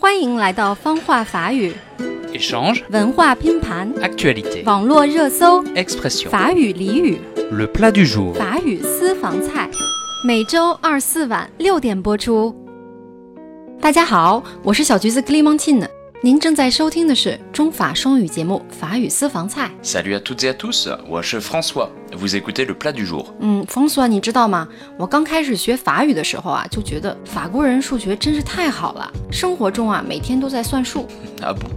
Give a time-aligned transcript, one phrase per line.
[0.00, 1.72] 欢迎来到方话法语
[2.32, 6.28] Échange, 文化拼盘、actualité, 网络热搜、expression.
[6.28, 8.32] 法语俚语、Le plat du jour.
[8.34, 9.68] 法语私房菜，
[10.24, 12.54] 每周二四晚六点播出。
[13.80, 15.88] 大家好，我是小橘子 Clementine，
[16.20, 19.70] 您正在收听的是中法双语节目《法语私房菜》。
[19.86, 21.90] Salut à toutes et à tous, moi je suis François.
[22.10, 23.26] Vous écoutez le plat du jour.
[23.38, 24.66] 嗯，冯索，你知道吗？
[24.96, 31.06] 我刚开始学法语的时候啊，就觉得法国人数学真是太好了，生活中啊每天都在算数，
[31.40, 31.68] Ah bon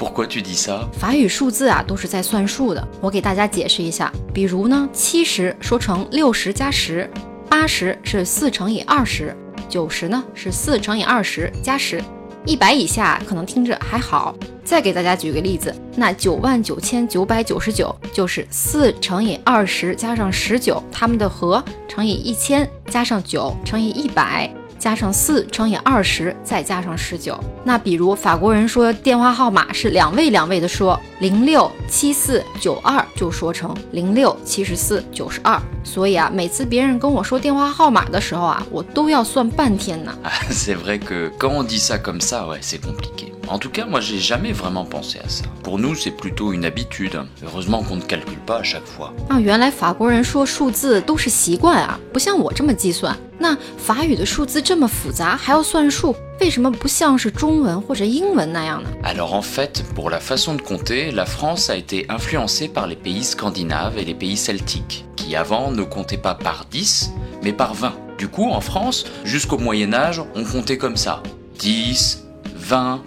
[0.00, 2.88] Pourquoi tu dis ça 法语数字啊都是在算数的。
[3.02, 7.06] 我给大家解释一下，比如呢，七十说成六十加十，
[7.46, 9.36] 八十是四乘以二十，
[9.68, 12.02] 九十呢是四乘以二十加十，
[12.44, 14.34] 一百以下可能听着还好。
[14.64, 24.48] 再给大家举个例子，那九万九千九百九十九就是四乘以二十加上十九，它们的和乘以一千加上九乘以一百。
[24.82, 27.38] 加上四乘以二十，再加上十九。
[27.62, 35.56] 那比如法国人说电话号码是两位两位的说，零六七四九二就说成零六七十四九十二。
[35.84, 40.12] 所以啊，每次别人跟我说电话号码的时候啊，我都要算半天呢。
[40.24, 43.32] Ah, C'est vrai que quand on dit ça comme ça, ouais, c'est compliqué.
[43.46, 45.44] En tout cas, moi j'ai jamais vraiment pensé à ça.
[45.62, 47.16] Pour nous, c'est plutôt une habitude.
[47.44, 49.12] Heureusement qu'on ne calcule pas à chaque fois.
[49.28, 53.16] 啊，原来法国人说数字都是习惯啊，不像我这么计算。
[53.41, 58.89] 那法语的数字这么复杂，还要算数，为什么不像是中文或者英文那样呢？
[59.03, 62.95] Alors en fait, pour la façon de compter, la France a été influencée par les
[62.95, 67.11] pays scandinaves et les pays celtiques, qui avant ne comptaient pas par 10,
[67.43, 67.93] mais par 20.
[68.17, 71.21] Du coup, en France, jusqu'au Moyen Âge, on comptait comme ça.
[71.59, 72.23] 10,
[72.55, 73.01] 20,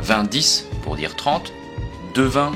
[0.00, 1.52] 20, 10 pour dire 30,
[2.14, 2.52] 2 20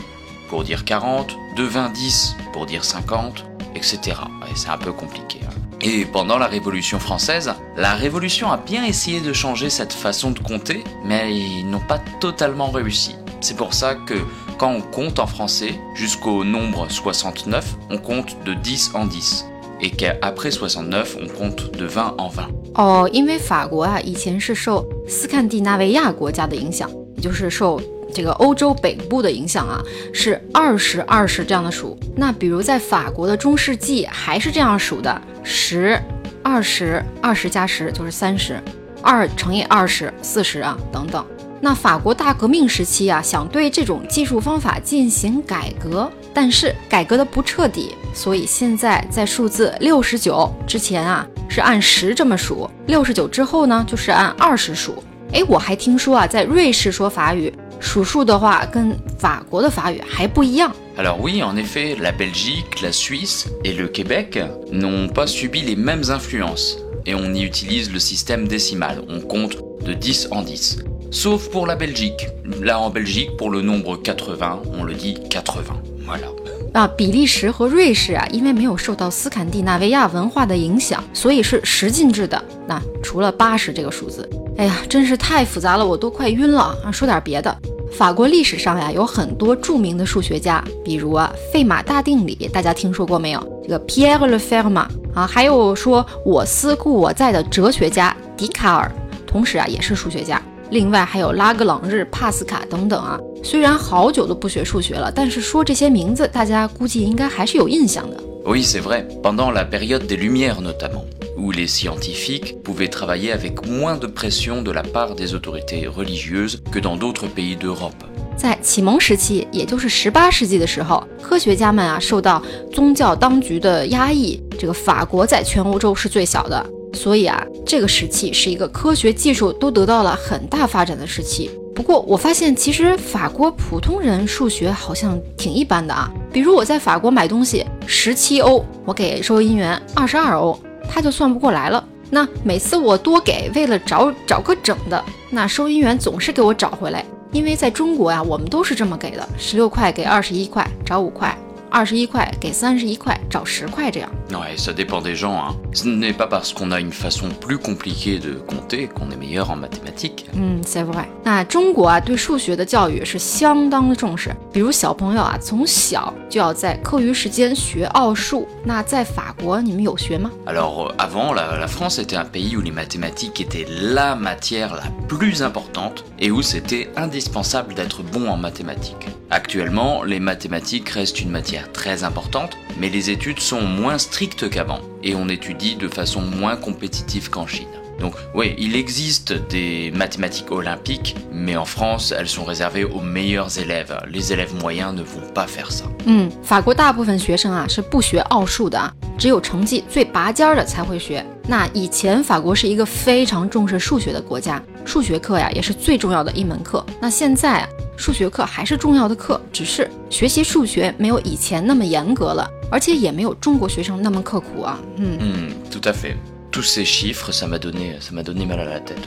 [0.49, 3.99] pour dire 40, 2 20 10 pour dire 50, etc.
[4.41, 5.41] Ouais, c'est un peu compliqué.
[5.45, 5.51] hein.
[5.81, 10.39] Et pendant la Révolution française, la Révolution a bien essayé de changer cette façon de
[10.39, 13.15] compter, mais ils n'ont pas totalement réussi.
[13.41, 14.15] C'est pour ça que
[14.59, 19.47] quand on compte en français, jusqu'au nombre 69, on compte de 10 en 10.
[19.83, 22.49] Et qu'après 69, on compte de 20 en 20.
[22.77, 27.79] 哦，因为法国啊，以前是受斯堪的纳维亚国家的影响，也就是受
[28.12, 29.82] 这个欧洲北部的影响啊，
[30.14, 31.98] 是二十二十这样的数。
[32.16, 36.00] 那比如在法国的中世纪还是这样数的：十、
[36.44, 38.62] 二十、二十加十就是三十，
[39.02, 41.26] 二乘以二十四十啊，等等。
[41.64, 55.04] 那法国大革命时期啊，想对这种计数方法进行改革，但是改革的不彻底，所以现在在数字六十九之前啊是按十这么数，六十九之后呢就是按二十数。
[55.34, 60.72] 哎，我还听说啊，在瑞士说法语数数的话，跟法国的法语还不一样。
[60.98, 64.38] Alors oui, en effet, la Belgique, la Suisse et le Québec
[64.72, 66.78] n'ont pas subi les mêmes influences.
[67.06, 69.02] Et on y utilise le système décimal.
[69.10, 70.84] On compte de 10 en 10.
[71.10, 72.28] Sauf pour la Belgique.
[72.62, 75.64] Là, en Belgique, pour le nombre 80, on le dit 80.
[76.06, 76.28] Voilà.
[76.74, 82.42] 啊，比利时和瑞士啊，因为没有受到斯堪的纳维亚文化的影响，所以是十进制的。
[82.68, 84.30] 那除了八十这个数字，
[84.62, 86.92] 哎呀，真是太复杂了，我都快晕了啊！
[86.92, 87.58] 说点别的，
[87.92, 93.42] 法国历史上呀有很多著名的数学家，比如啊费马大定理，大家听说过没有？
[93.64, 94.86] 这个 Pierre Le Fermat
[95.16, 98.92] 啊，还有说我思故我在的哲学家笛卡尔，
[99.26, 100.40] 同时啊也是数学家。
[100.70, 103.20] 另外还有拉格朗日、帕斯卡等等啊。
[103.44, 108.18] 虽然好久都不学数学了，但是说这些名字，大家估计应该还是有印象的。
[108.46, 109.06] Oui, c'est vrai.
[109.24, 111.06] Pendant la période des Lumières notamment,
[111.38, 116.62] où les scientifiques pouvaient travailler avec moins de pression de la part des autorités religieuses
[116.72, 117.94] que dans d'autres pays d'Europe.
[118.38, 131.52] 在启蒙时期，也就是十八世纪的时候，科学家们啊受到宗教当局的压抑，这个法国在全欧洲是最小的，所以啊，这个时期是一个科学技术都得到了很大发展的时期。
[131.76, 136.12] 不过我发现，其实法国普通人数学好像挺一般的啊。
[136.32, 140.60] 比如我在法国买东西，十七欧，我给收银员二十二欧，
[140.94, 141.84] 他就算不过来了。
[142.10, 147.06] 那每次我多给，为了找找个整的，那收银员总是给我找回来。
[147.32, 151.30] 因为在中国呀、我们都是这么给的，十六块给二十一块，找五块；
[151.70, 154.12] 二十一块给三十一块，找十块这样。
[154.31, 155.37] Ouais, ça dépend des gens.
[155.37, 155.57] Hein.
[155.73, 159.51] Ce n'est pas parce qu'on a une façon plus compliquée de compter qu'on est meilleur
[159.51, 160.27] en mathématiques.
[160.35, 161.07] 嗯，c'est vrai。
[161.23, 168.49] 那中国啊，对数学的教育是相当的重视，比如小朋友啊，从小就要在课余时间学奥数。
[168.65, 170.31] 那在法国，你们有学吗？
[170.47, 174.75] Alors euh, avant, la, la France était un pays où les mathématiques étaient la matière
[174.75, 179.09] la plus importante et où c'était indispensable d'être bon en mathématiques.
[179.31, 184.17] Actuellement, les mathématiques restent une matière très importante, mais les études sont moins strictes
[184.51, 187.67] qu'avant et on étudie de façon moins compétitive qu'en Chine.
[187.99, 193.59] Donc oui, il existe des mathématiques olympiques, mais en France, elles sont réservées aux meilleurs
[193.59, 193.99] élèves.
[194.13, 195.85] Les élèves moyens ne vont pas faire ça.
[196.05, 201.25] 嗯，法国大部分学生啊是不学奥数的啊，只有成绩最拔尖儿的才会学。
[201.49, 206.85] 那以前法国是一个非常重视数学的国家，数学课呀也是最重要的一门课。
[207.01, 214.80] 那现在啊，数学课还是重要的课，只是学习数学没有以前那么严格了， 而且也没有中国学生那么刻苦啊。
[214.96, 216.16] 嗯，Hmm, tout à fait.
[216.52, 218.98] Tous ces chiffres, ça m'a donné, ça m'a donné mal à la tête.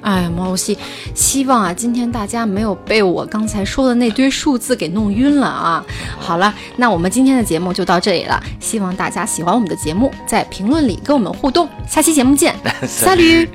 [0.00, 0.78] 哎，毛西，
[1.12, 5.84] 希望啊，今天大家没有被我刚才说的那堆数字给弄晕了啊。
[6.20, 11.68] 好了，那我们今天的节目就到这里了，希望大家喜欢我们的节目，在评论里跟我们互动。
[11.88, 12.54] 下期节目见
[12.86, 13.48] Salut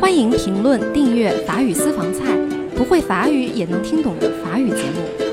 [0.00, 2.20] 欢迎评论、订阅法语私房菜，
[2.76, 5.31] 不会法语也能听懂的法语节目。